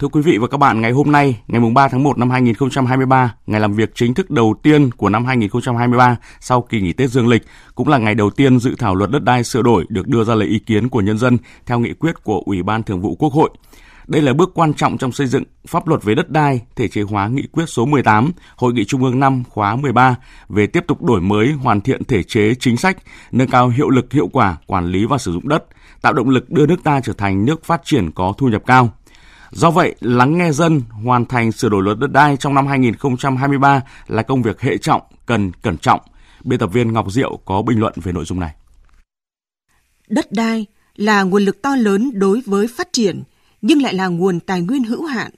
Thưa 0.00 0.08
quý 0.08 0.20
vị 0.20 0.38
và 0.38 0.46
các 0.46 0.56
bạn, 0.56 0.80
ngày 0.80 0.92
hôm 0.92 1.12
nay, 1.12 1.40
ngày 1.48 1.60
3 1.74 1.88
tháng 1.88 2.02
1 2.02 2.18
năm 2.18 2.30
2023, 2.30 3.34
ngày 3.46 3.60
làm 3.60 3.72
việc 3.72 3.90
chính 3.94 4.14
thức 4.14 4.30
đầu 4.30 4.54
tiên 4.62 4.90
của 4.90 5.08
năm 5.08 5.24
2023 5.24 6.16
sau 6.40 6.62
kỳ 6.62 6.80
nghỉ 6.80 6.92
Tết 6.92 7.10
Dương 7.10 7.28
lịch, 7.28 7.42
cũng 7.74 7.88
là 7.88 7.98
ngày 7.98 8.14
đầu 8.14 8.30
tiên 8.30 8.58
dự 8.58 8.74
thảo 8.78 8.94
luật 8.94 9.10
đất 9.10 9.24
đai 9.24 9.44
sửa 9.44 9.62
đổi 9.62 9.86
được 9.88 10.08
đưa 10.08 10.24
ra 10.24 10.34
lấy 10.34 10.48
ý 10.48 10.58
kiến 10.58 10.88
của 10.88 11.00
nhân 11.00 11.18
dân 11.18 11.38
theo 11.66 11.78
nghị 11.78 11.92
quyết 11.92 12.24
của 12.24 12.42
Ủy 12.46 12.62
ban 12.62 12.82
Thường 12.82 13.00
vụ 13.00 13.14
Quốc 13.14 13.32
hội. 13.32 13.50
Đây 14.06 14.22
là 14.22 14.32
bước 14.32 14.50
quan 14.54 14.74
trọng 14.74 14.98
trong 14.98 15.12
xây 15.12 15.26
dựng 15.26 15.44
pháp 15.66 15.88
luật 15.88 16.02
về 16.02 16.14
đất 16.14 16.30
đai, 16.30 16.60
thể 16.76 16.88
chế 16.88 17.02
hóa 17.02 17.28
nghị 17.28 17.46
quyết 17.52 17.64
số 17.66 17.86
18 17.86 18.32
Hội 18.56 18.72
nghị 18.72 18.84
Trung 18.84 19.04
ương 19.04 19.20
5 19.20 19.42
khóa 19.48 19.76
13 19.76 20.16
về 20.48 20.66
tiếp 20.66 20.84
tục 20.86 21.02
đổi 21.02 21.20
mới, 21.20 21.52
hoàn 21.52 21.80
thiện 21.80 22.04
thể 22.04 22.22
chế 22.22 22.54
chính 22.54 22.76
sách, 22.76 22.96
nâng 23.32 23.48
cao 23.48 23.68
hiệu 23.68 23.90
lực 23.90 24.12
hiệu 24.12 24.28
quả 24.32 24.56
quản 24.66 24.86
lý 24.86 25.04
và 25.04 25.18
sử 25.18 25.32
dụng 25.32 25.48
đất, 25.48 25.64
tạo 26.02 26.12
động 26.12 26.28
lực 26.28 26.50
đưa 26.50 26.66
nước 26.66 26.84
ta 26.84 27.00
trở 27.00 27.12
thành 27.12 27.44
nước 27.44 27.64
phát 27.64 27.80
triển 27.84 28.10
có 28.10 28.32
thu 28.38 28.48
nhập 28.48 28.62
cao. 28.66 28.90
Do 29.50 29.70
vậy, 29.70 29.94
lắng 30.00 30.38
nghe 30.38 30.52
dân 30.52 30.82
hoàn 31.04 31.26
thành 31.26 31.52
sửa 31.52 31.68
đổi 31.68 31.82
luật 31.82 31.98
đất 31.98 32.12
đai 32.12 32.36
trong 32.36 32.54
năm 32.54 32.66
2023 32.66 33.82
là 34.06 34.22
công 34.22 34.42
việc 34.42 34.60
hệ 34.60 34.78
trọng, 34.78 35.02
cần 35.26 35.52
cẩn 35.62 35.78
trọng. 35.78 36.00
Biên 36.44 36.58
tập 36.58 36.66
viên 36.72 36.92
Ngọc 36.92 37.12
Diệu 37.12 37.38
có 37.44 37.62
bình 37.62 37.80
luận 37.80 37.92
về 37.96 38.12
nội 38.12 38.24
dung 38.24 38.40
này. 38.40 38.54
Đất 40.08 40.32
đai 40.32 40.66
là 40.96 41.22
nguồn 41.22 41.42
lực 41.42 41.62
to 41.62 41.76
lớn 41.76 42.10
đối 42.14 42.40
với 42.46 42.66
phát 42.76 42.92
triển, 42.92 43.22
nhưng 43.62 43.82
lại 43.82 43.94
là 43.94 44.06
nguồn 44.06 44.40
tài 44.40 44.60
nguyên 44.62 44.84
hữu 44.84 45.04
hạn. 45.04 45.30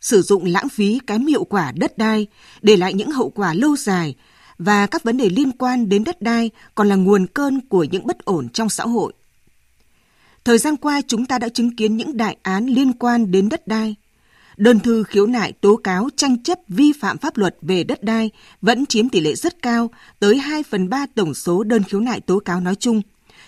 Sử 0.00 0.22
dụng 0.22 0.44
lãng 0.44 0.68
phí 0.68 1.00
kém 1.06 1.26
hiệu 1.26 1.44
quả 1.44 1.72
đất 1.76 1.98
đai 1.98 2.26
để 2.62 2.76
lại 2.76 2.94
những 2.94 3.10
hậu 3.10 3.30
quả 3.30 3.54
lâu 3.54 3.76
dài 3.76 4.14
và 4.58 4.86
các 4.86 5.04
vấn 5.04 5.16
đề 5.16 5.28
liên 5.28 5.52
quan 5.52 5.88
đến 5.88 6.04
đất 6.04 6.22
đai 6.22 6.50
còn 6.74 6.88
là 6.88 6.96
nguồn 6.96 7.26
cơn 7.26 7.60
của 7.68 7.84
những 7.84 8.06
bất 8.06 8.24
ổn 8.24 8.48
trong 8.48 8.68
xã 8.68 8.84
hội. 8.84 9.12
Thời 10.48 10.58
gian 10.58 10.76
qua 10.76 11.00
chúng 11.06 11.26
ta 11.26 11.38
đã 11.38 11.48
chứng 11.48 11.76
kiến 11.76 11.96
những 11.96 12.16
đại 12.16 12.36
án 12.42 12.66
liên 12.66 12.92
quan 12.92 13.30
đến 13.30 13.48
đất 13.48 13.66
đai. 13.66 13.94
Đơn 14.56 14.80
thư 14.80 15.02
khiếu 15.02 15.26
nại 15.26 15.52
tố 15.52 15.76
cáo 15.76 16.08
tranh 16.16 16.42
chấp 16.42 16.58
vi 16.68 16.92
phạm 17.00 17.18
pháp 17.18 17.36
luật 17.36 17.56
về 17.62 17.84
đất 17.84 18.02
đai 18.02 18.30
vẫn 18.62 18.86
chiếm 18.86 19.08
tỷ 19.08 19.20
lệ 19.20 19.34
rất 19.34 19.62
cao, 19.62 19.90
tới 20.18 20.38
2 20.38 20.62
phần 20.62 20.88
3 20.88 21.06
tổng 21.14 21.34
số 21.34 21.62
đơn 21.62 21.82
khiếu 21.82 22.00
nại 22.00 22.20
tố 22.20 22.38
cáo 22.38 22.60
nói 22.60 22.74
chung. 22.74 23.02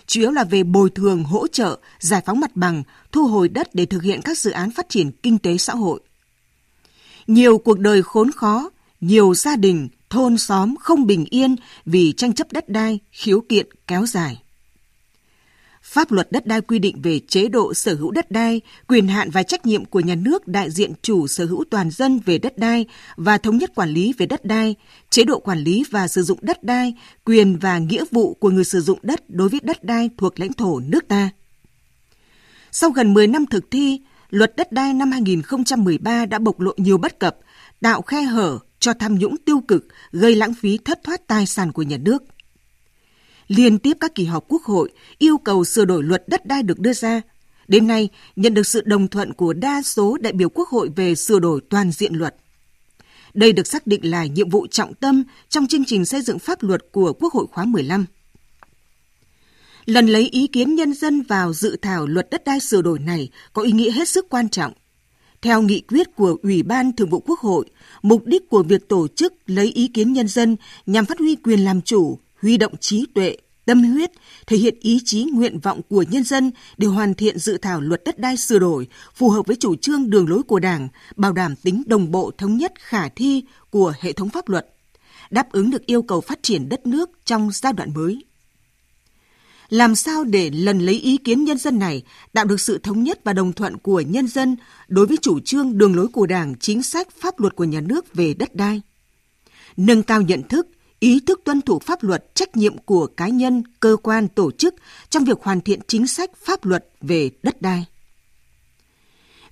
Chủ 0.06 0.20
yếu 0.20 0.30
là 0.30 0.44
về 0.44 0.62
bồi 0.62 0.90
thường, 0.90 1.24
hỗ 1.24 1.46
trợ, 1.46 1.78
giải 1.98 2.22
phóng 2.26 2.40
mặt 2.40 2.56
bằng, 2.56 2.82
thu 3.12 3.26
hồi 3.26 3.48
đất 3.48 3.74
để 3.74 3.86
thực 3.86 4.02
hiện 4.02 4.20
các 4.24 4.38
dự 4.38 4.50
án 4.50 4.70
phát 4.70 4.88
triển 4.88 5.10
kinh 5.22 5.38
tế 5.38 5.56
xã 5.56 5.74
hội. 5.74 6.00
Nhiều 7.26 7.58
cuộc 7.58 7.78
đời 7.78 8.02
khốn 8.02 8.32
khó, 8.32 8.70
nhiều 9.00 9.34
gia 9.34 9.56
đình, 9.56 9.88
thôn 10.10 10.38
xóm 10.38 10.74
không 10.80 11.06
bình 11.06 11.24
yên 11.30 11.56
vì 11.84 12.12
tranh 12.12 12.32
chấp 12.32 12.52
đất 12.52 12.68
đai, 12.68 12.98
khiếu 13.12 13.40
kiện 13.40 13.66
kéo 13.86 14.06
dài. 14.06 14.42
Pháp 15.90 16.12
luật 16.12 16.32
đất 16.32 16.46
đai 16.46 16.60
quy 16.60 16.78
định 16.78 17.02
về 17.02 17.20
chế 17.28 17.48
độ 17.48 17.74
sở 17.74 17.94
hữu 17.94 18.10
đất 18.10 18.30
đai, 18.30 18.60
quyền 18.88 19.08
hạn 19.08 19.30
và 19.30 19.42
trách 19.42 19.66
nhiệm 19.66 19.84
của 19.84 20.00
nhà 20.00 20.14
nước 20.14 20.48
đại 20.48 20.70
diện 20.70 20.92
chủ 21.02 21.26
sở 21.26 21.44
hữu 21.44 21.64
toàn 21.70 21.90
dân 21.90 22.18
về 22.24 22.38
đất 22.38 22.58
đai 22.58 22.86
và 23.16 23.38
thống 23.38 23.56
nhất 23.56 23.70
quản 23.74 23.88
lý 23.88 24.14
về 24.18 24.26
đất 24.26 24.44
đai, 24.44 24.74
chế 25.10 25.24
độ 25.24 25.40
quản 25.40 25.58
lý 25.58 25.84
và 25.90 26.08
sử 26.08 26.22
dụng 26.22 26.38
đất 26.42 26.64
đai, 26.64 26.94
quyền 27.24 27.58
và 27.58 27.78
nghĩa 27.78 28.04
vụ 28.10 28.34
của 28.34 28.50
người 28.50 28.64
sử 28.64 28.80
dụng 28.80 28.98
đất 29.02 29.30
đối 29.30 29.48
với 29.48 29.60
đất 29.62 29.84
đai 29.84 30.10
thuộc 30.18 30.40
lãnh 30.40 30.52
thổ 30.52 30.80
nước 30.80 31.08
ta. 31.08 31.30
Sau 32.72 32.90
gần 32.90 33.14
10 33.14 33.26
năm 33.26 33.46
thực 33.46 33.70
thi, 33.70 34.00
luật 34.30 34.56
đất 34.56 34.72
đai 34.72 34.94
năm 34.94 35.10
2013 35.10 36.26
đã 36.26 36.38
bộc 36.38 36.60
lộ 36.60 36.72
nhiều 36.76 36.98
bất 36.98 37.18
cập, 37.18 37.36
tạo 37.80 38.02
khe 38.02 38.22
hở 38.22 38.58
cho 38.78 38.92
tham 38.92 39.18
nhũng 39.18 39.36
tiêu 39.36 39.60
cực, 39.68 39.86
gây 40.12 40.36
lãng 40.36 40.54
phí 40.54 40.78
thất 40.78 41.00
thoát 41.04 41.26
tài 41.26 41.46
sản 41.46 41.72
của 41.72 41.82
nhà 41.82 41.96
nước– 41.96 42.22
liên 43.50 43.78
tiếp 43.78 43.96
các 44.00 44.14
kỳ 44.14 44.24
họp 44.24 44.44
Quốc 44.48 44.62
hội 44.62 44.90
yêu 45.18 45.38
cầu 45.38 45.64
sửa 45.64 45.84
đổi 45.84 46.02
luật 46.02 46.28
đất 46.28 46.46
đai 46.46 46.62
được 46.62 46.78
đưa 46.78 46.92
ra. 46.92 47.20
Đến 47.68 47.86
nay, 47.86 48.08
nhận 48.36 48.54
được 48.54 48.66
sự 48.66 48.82
đồng 48.84 49.08
thuận 49.08 49.32
của 49.32 49.52
đa 49.52 49.82
số 49.82 50.18
đại 50.20 50.32
biểu 50.32 50.48
Quốc 50.48 50.68
hội 50.68 50.90
về 50.96 51.14
sửa 51.14 51.38
đổi 51.38 51.60
toàn 51.70 51.92
diện 51.92 52.14
luật. 52.14 52.36
Đây 53.34 53.52
được 53.52 53.66
xác 53.66 53.86
định 53.86 54.10
là 54.10 54.26
nhiệm 54.26 54.50
vụ 54.50 54.66
trọng 54.66 54.94
tâm 54.94 55.24
trong 55.48 55.66
chương 55.66 55.84
trình 55.84 56.04
xây 56.04 56.22
dựng 56.22 56.38
pháp 56.38 56.62
luật 56.62 56.80
của 56.92 57.12
Quốc 57.12 57.32
hội 57.32 57.46
khóa 57.52 57.64
15. 57.64 58.06
Lần 59.84 60.06
lấy 60.06 60.28
ý 60.32 60.46
kiến 60.46 60.74
nhân 60.74 60.94
dân 60.94 61.22
vào 61.22 61.52
dự 61.52 61.76
thảo 61.82 62.06
luật 62.06 62.30
đất 62.30 62.44
đai 62.44 62.60
sửa 62.60 62.82
đổi 62.82 62.98
này 62.98 63.30
có 63.52 63.62
ý 63.62 63.72
nghĩa 63.72 63.90
hết 63.90 64.08
sức 64.08 64.26
quan 64.28 64.48
trọng. 64.48 64.72
Theo 65.42 65.62
nghị 65.62 65.80
quyết 65.80 66.16
của 66.16 66.36
Ủy 66.42 66.62
ban 66.62 66.92
Thường 66.92 67.10
vụ 67.10 67.20
Quốc 67.20 67.40
hội, 67.40 67.64
mục 68.02 68.26
đích 68.26 68.48
của 68.48 68.62
việc 68.62 68.88
tổ 68.88 69.08
chức 69.08 69.34
lấy 69.46 69.66
ý 69.66 69.88
kiến 69.88 70.12
nhân 70.12 70.28
dân 70.28 70.56
nhằm 70.86 71.06
phát 71.06 71.18
huy 71.18 71.36
quyền 71.36 71.60
làm 71.60 71.82
chủ, 71.82 72.18
huy 72.42 72.56
động 72.56 72.76
trí 72.80 73.06
tuệ, 73.14 73.36
tâm 73.64 73.82
huyết, 73.82 74.10
thể 74.46 74.56
hiện 74.56 74.74
ý 74.80 75.00
chí 75.04 75.24
nguyện 75.24 75.58
vọng 75.58 75.80
của 75.88 76.04
nhân 76.10 76.24
dân 76.24 76.50
để 76.76 76.86
hoàn 76.86 77.14
thiện 77.14 77.38
dự 77.38 77.58
thảo 77.58 77.80
luật 77.80 78.04
đất 78.04 78.18
đai 78.18 78.36
sửa 78.36 78.58
đổi 78.58 78.88
phù 79.14 79.30
hợp 79.30 79.46
với 79.46 79.56
chủ 79.56 79.76
trương 79.76 80.10
đường 80.10 80.28
lối 80.28 80.42
của 80.42 80.58
Đảng, 80.58 80.88
bảo 81.16 81.32
đảm 81.32 81.56
tính 81.56 81.82
đồng 81.86 82.10
bộ 82.10 82.30
thống 82.38 82.56
nhất 82.56 82.72
khả 82.78 83.08
thi 83.08 83.44
của 83.70 83.92
hệ 84.00 84.12
thống 84.12 84.28
pháp 84.28 84.48
luật, 84.48 84.74
đáp 85.30 85.52
ứng 85.52 85.70
được 85.70 85.86
yêu 85.86 86.02
cầu 86.02 86.20
phát 86.20 86.42
triển 86.42 86.68
đất 86.68 86.86
nước 86.86 87.10
trong 87.24 87.50
giai 87.52 87.72
đoạn 87.72 87.94
mới. 87.94 88.24
Làm 89.68 89.94
sao 89.94 90.24
để 90.24 90.50
lần 90.50 90.78
lấy 90.78 90.94
ý 90.94 91.16
kiến 91.16 91.44
nhân 91.44 91.58
dân 91.58 91.78
này 91.78 92.02
tạo 92.32 92.44
được 92.44 92.60
sự 92.60 92.78
thống 92.78 93.02
nhất 93.02 93.20
và 93.24 93.32
đồng 93.32 93.52
thuận 93.52 93.76
của 93.78 94.00
nhân 94.00 94.28
dân 94.28 94.56
đối 94.88 95.06
với 95.06 95.16
chủ 95.16 95.40
trương 95.40 95.78
đường 95.78 95.96
lối 95.96 96.08
của 96.08 96.26
Đảng, 96.26 96.54
chính 96.58 96.82
sách 96.82 97.08
pháp 97.20 97.40
luật 97.40 97.56
của 97.56 97.64
nhà 97.64 97.80
nước 97.80 98.14
về 98.14 98.34
đất 98.34 98.54
đai? 98.54 98.82
Nâng 99.76 100.02
cao 100.02 100.22
nhận 100.22 100.42
thức, 100.42 100.66
ý 101.00 101.20
thức 101.20 101.40
tuân 101.44 101.62
thủ 101.62 101.78
pháp 101.78 102.02
luật, 102.02 102.34
trách 102.34 102.56
nhiệm 102.56 102.78
của 102.78 103.06
cá 103.06 103.28
nhân, 103.28 103.62
cơ 103.80 103.96
quan, 104.02 104.28
tổ 104.28 104.50
chức 104.50 104.74
trong 105.10 105.24
việc 105.24 105.42
hoàn 105.42 105.60
thiện 105.60 105.80
chính 105.86 106.06
sách 106.06 106.30
pháp 106.44 106.64
luật 106.64 106.88
về 107.00 107.30
đất 107.42 107.62
đai. 107.62 107.86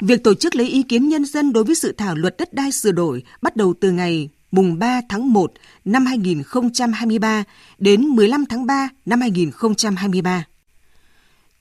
Việc 0.01 0.25
tổ 0.25 0.35
chức 0.35 0.57
lấy 0.57 0.69
ý 0.69 0.83
kiến 0.83 1.09
nhân 1.09 1.25
dân 1.25 1.53
đối 1.53 1.65
với 1.65 1.75
dự 1.75 1.93
thảo 1.93 2.15
luật 2.17 2.37
đất 2.39 2.55
đai 2.55 2.73
sửa 2.73 2.93
đổi 2.93 3.23
bắt 3.43 3.57
đầu 3.57 3.75
từ 3.81 3.93
ngày 3.93 4.29
mùng 4.51 4.79
3 4.79 5.01
tháng 5.09 5.33
1 5.33 5.53
năm 5.85 6.07
2023 6.07 7.45
đến 7.79 8.03
15 8.03 8.47
tháng 8.47 8.67
3 8.67 8.89
năm 9.07 9.21
2023. 9.21 10.45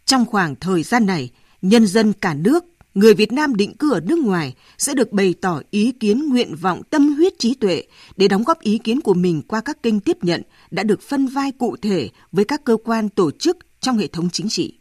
Trong 0.05 0.25
khoảng 0.25 0.55
thời 0.55 0.83
gian 0.83 1.05
này, 1.05 1.31
nhân 1.61 1.87
dân 1.87 2.13
cả 2.13 2.33
nước 2.33 2.65
người 2.97 3.13
Việt 3.13 3.31
Nam 3.31 3.55
định 3.55 3.77
cư 3.77 3.93
ở 3.93 3.99
nước 3.99 4.19
ngoài 4.19 4.55
sẽ 4.77 4.93
được 4.93 5.11
bày 5.11 5.35
tỏ 5.41 5.61
ý 5.71 5.91
kiến 5.91 6.29
nguyện 6.29 6.55
vọng 6.55 6.81
tâm 6.89 7.15
huyết 7.15 7.39
trí 7.39 7.53
tuệ 7.53 7.83
để 8.15 8.27
đóng 8.27 8.43
góp 8.43 8.59
ý 8.59 8.77
kiến 8.77 9.01
của 9.01 9.13
mình 9.13 9.41
qua 9.41 9.61
các 9.61 9.83
kênh 9.83 9.99
tiếp 9.99 10.17
nhận 10.21 10.41
đã 10.71 10.83
được 10.83 11.01
phân 11.01 11.27
vai 11.27 11.51
cụ 11.51 11.75
thể 11.81 12.09
với 12.31 12.45
các 12.45 12.63
cơ 12.63 12.77
quan 12.83 13.09
tổ 13.09 13.31
chức 13.31 13.57
trong 13.81 13.97
hệ 13.97 14.07
thống 14.07 14.29
chính 14.29 14.49
trị. 14.49 14.73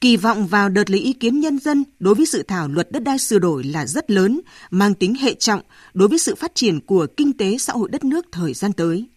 Kỳ 0.00 0.16
vọng 0.16 0.46
vào 0.46 0.68
đợt 0.68 0.90
lấy 0.90 1.00
ý 1.00 1.12
kiến 1.12 1.40
nhân 1.40 1.58
dân 1.58 1.84
đối 1.98 2.14
với 2.14 2.26
dự 2.26 2.42
thảo 2.42 2.68
luật 2.68 2.92
đất 2.92 3.02
đai 3.02 3.18
sửa 3.18 3.38
đổi 3.38 3.64
là 3.64 3.86
rất 3.86 4.10
lớn, 4.10 4.40
mang 4.70 4.94
tính 4.94 5.14
hệ 5.14 5.34
trọng 5.34 5.60
đối 5.94 6.08
với 6.08 6.18
sự 6.18 6.34
phát 6.34 6.54
triển 6.54 6.80
của 6.80 7.06
kinh 7.16 7.32
tế 7.32 7.58
xã 7.58 7.72
hội 7.72 7.88
đất 7.88 8.04
nước 8.04 8.26
thời 8.32 8.54
gian 8.54 8.72
tới. 8.72 9.08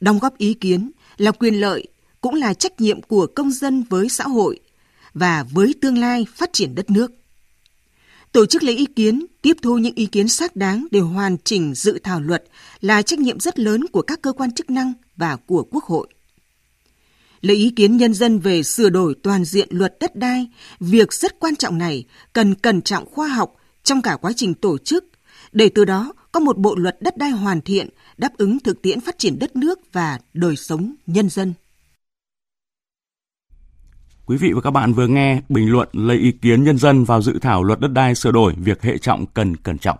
Đóng 0.00 0.18
góp 0.18 0.38
ý 0.38 0.54
kiến 0.54 0.90
là 1.16 1.30
quyền 1.30 1.54
lợi, 1.60 1.88
cũng 2.20 2.34
là 2.34 2.54
trách 2.54 2.80
nhiệm 2.80 3.02
của 3.02 3.26
công 3.26 3.50
dân 3.50 3.82
với 3.82 4.08
xã 4.08 4.24
hội 4.24 4.60
và 5.14 5.44
với 5.50 5.74
tương 5.80 5.98
lai 5.98 6.26
phát 6.34 6.52
triển 6.52 6.74
đất 6.74 6.90
nước. 6.90 7.12
Tổ 8.32 8.46
chức 8.46 8.62
lấy 8.62 8.76
ý 8.76 8.86
kiến, 8.86 9.26
tiếp 9.42 9.56
thu 9.62 9.78
những 9.78 9.94
ý 9.94 10.06
kiến 10.06 10.28
xác 10.28 10.56
đáng 10.56 10.86
để 10.90 11.00
hoàn 11.00 11.36
chỉnh 11.38 11.74
dự 11.74 11.98
thảo 12.02 12.20
luật 12.20 12.44
là 12.80 13.02
trách 13.02 13.18
nhiệm 13.18 13.40
rất 13.40 13.58
lớn 13.58 13.86
của 13.92 14.02
các 14.02 14.22
cơ 14.22 14.32
quan 14.32 14.52
chức 14.52 14.70
năng 14.70 14.92
và 15.16 15.36
của 15.36 15.64
Quốc 15.70 15.84
hội. 15.84 16.08
Lấy 17.40 17.56
ý 17.56 17.70
kiến 17.70 17.96
nhân 17.96 18.14
dân 18.14 18.38
về 18.38 18.62
sửa 18.62 18.90
đổi 18.90 19.14
toàn 19.22 19.44
diện 19.44 19.68
luật 19.70 19.96
đất 20.00 20.16
đai, 20.16 20.48
việc 20.80 21.12
rất 21.12 21.40
quan 21.40 21.56
trọng 21.56 21.78
này 21.78 22.04
cần 22.32 22.54
cẩn 22.54 22.82
trọng 22.82 23.06
khoa 23.06 23.28
học 23.28 23.54
trong 23.82 24.02
cả 24.02 24.16
quá 24.16 24.32
trình 24.36 24.54
tổ 24.54 24.78
chức, 24.78 25.04
để 25.52 25.68
từ 25.68 25.84
đó 25.84 26.12
có 26.32 26.40
một 26.40 26.58
bộ 26.58 26.74
luật 26.76 26.96
đất 27.00 27.16
đai 27.16 27.30
hoàn 27.30 27.60
thiện 27.60 27.88
đáp 28.16 28.36
ứng 28.36 28.58
thực 28.58 28.82
tiễn 28.82 29.00
phát 29.00 29.18
triển 29.18 29.38
đất 29.38 29.56
nước 29.56 29.92
và 29.92 30.18
đời 30.34 30.56
sống 30.56 30.94
nhân 31.06 31.28
dân. 31.30 31.54
Quý 34.26 34.36
vị 34.36 34.52
và 34.52 34.60
các 34.60 34.70
bạn 34.70 34.92
vừa 34.92 35.06
nghe 35.06 35.40
bình 35.48 35.70
luận 35.70 35.88
lấy 35.92 36.16
ý 36.16 36.32
kiến 36.32 36.64
nhân 36.64 36.78
dân 36.78 37.04
vào 37.04 37.22
dự 37.22 37.38
thảo 37.38 37.62
luật 37.62 37.80
đất 37.80 37.92
đai 37.92 38.14
sửa 38.14 38.32
đổi 38.32 38.54
việc 38.56 38.82
hệ 38.82 38.98
trọng 38.98 39.26
cần 39.26 39.56
cẩn 39.56 39.78
trọng. 39.78 39.98